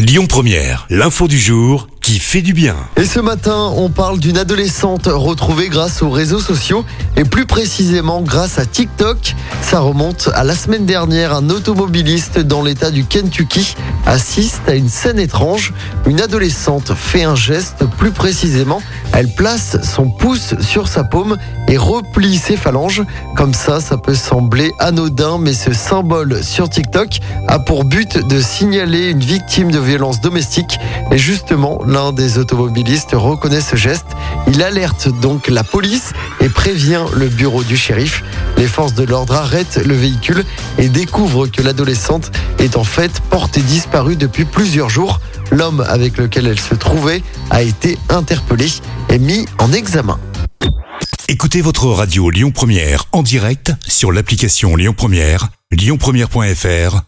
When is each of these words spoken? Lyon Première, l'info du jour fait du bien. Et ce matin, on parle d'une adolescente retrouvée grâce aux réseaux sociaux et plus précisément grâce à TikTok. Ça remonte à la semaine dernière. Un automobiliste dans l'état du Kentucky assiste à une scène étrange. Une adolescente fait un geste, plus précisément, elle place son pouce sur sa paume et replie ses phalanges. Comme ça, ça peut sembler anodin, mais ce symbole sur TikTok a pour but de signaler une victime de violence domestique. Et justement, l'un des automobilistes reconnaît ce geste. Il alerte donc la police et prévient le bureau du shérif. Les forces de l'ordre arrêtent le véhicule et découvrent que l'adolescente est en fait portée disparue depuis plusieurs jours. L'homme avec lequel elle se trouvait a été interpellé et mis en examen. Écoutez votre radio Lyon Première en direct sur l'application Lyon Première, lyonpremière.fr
Lyon 0.00 0.28
Première, 0.28 0.86
l'info 0.90 1.26
du 1.26 1.40
jour 1.40 1.88
fait 2.16 2.40
du 2.40 2.54
bien. 2.54 2.74
Et 2.96 3.04
ce 3.04 3.20
matin, 3.20 3.70
on 3.76 3.90
parle 3.90 4.18
d'une 4.18 4.38
adolescente 4.38 5.06
retrouvée 5.06 5.68
grâce 5.68 6.00
aux 6.00 6.08
réseaux 6.08 6.40
sociaux 6.40 6.84
et 7.16 7.24
plus 7.24 7.44
précisément 7.44 8.22
grâce 8.22 8.58
à 8.58 8.64
TikTok. 8.64 9.34
Ça 9.60 9.80
remonte 9.80 10.30
à 10.34 10.44
la 10.44 10.54
semaine 10.54 10.86
dernière. 10.86 11.34
Un 11.34 11.50
automobiliste 11.50 12.38
dans 12.38 12.62
l'état 12.62 12.90
du 12.90 13.04
Kentucky 13.04 13.76
assiste 14.06 14.62
à 14.66 14.74
une 14.74 14.88
scène 14.88 15.18
étrange. 15.18 15.74
Une 16.06 16.22
adolescente 16.22 16.94
fait 16.94 17.24
un 17.24 17.34
geste, 17.34 17.84
plus 17.98 18.12
précisément, 18.12 18.80
elle 19.12 19.28
place 19.28 19.76
son 19.82 20.10
pouce 20.10 20.54
sur 20.60 20.88
sa 20.88 21.04
paume 21.04 21.36
et 21.68 21.76
replie 21.76 22.38
ses 22.38 22.56
phalanges. 22.56 23.02
Comme 23.36 23.52
ça, 23.52 23.80
ça 23.80 23.98
peut 23.98 24.14
sembler 24.14 24.72
anodin, 24.78 25.38
mais 25.38 25.52
ce 25.52 25.72
symbole 25.72 26.42
sur 26.42 26.68
TikTok 26.68 27.18
a 27.46 27.58
pour 27.58 27.84
but 27.84 28.18
de 28.28 28.40
signaler 28.40 29.08
une 29.10 29.20
victime 29.20 29.70
de 29.70 29.78
violence 29.78 30.20
domestique. 30.20 30.78
Et 31.10 31.18
justement, 31.18 31.78
l'un 31.98 32.12
des 32.12 32.38
automobilistes 32.38 33.10
reconnaît 33.12 33.60
ce 33.60 33.74
geste. 33.74 34.06
Il 34.46 34.62
alerte 34.62 35.08
donc 35.08 35.48
la 35.48 35.64
police 35.64 36.12
et 36.40 36.48
prévient 36.48 37.04
le 37.16 37.26
bureau 37.26 37.64
du 37.64 37.76
shérif. 37.76 38.22
Les 38.56 38.68
forces 38.68 38.94
de 38.94 39.02
l'ordre 39.02 39.34
arrêtent 39.34 39.80
le 39.84 39.94
véhicule 39.94 40.44
et 40.78 40.88
découvrent 40.88 41.48
que 41.48 41.60
l'adolescente 41.60 42.30
est 42.60 42.76
en 42.76 42.84
fait 42.84 43.20
portée 43.30 43.62
disparue 43.62 44.14
depuis 44.14 44.44
plusieurs 44.44 44.88
jours. 44.88 45.20
L'homme 45.50 45.84
avec 45.88 46.18
lequel 46.18 46.46
elle 46.46 46.60
se 46.60 46.76
trouvait 46.76 47.20
a 47.50 47.62
été 47.62 47.98
interpellé 48.10 48.68
et 49.10 49.18
mis 49.18 49.46
en 49.58 49.72
examen. 49.72 50.20
Écoutez 51.26 51.62
votre 51.62 51.86
radio 51.86 52.30
Lyon 52.30 52.52
Première 52.52 53.06
en 53.10 53.24
direct 53.24 53.72
sur 53.88 54.12
l'application 54.12 54.76
Lyon 54.76 54.94
Première, 54.96 55.48
lyonpremière.fr 55.72 57.07